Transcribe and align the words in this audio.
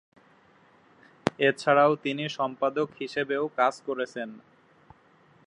এছাড়া 1.39 1.83
তিনি 2.03 2.23
সম্পাদক 2.29 2.87
হিসেবেও 2.99 3.43
কাজ 3.57 3.73
করেছেন। 3.85 4.29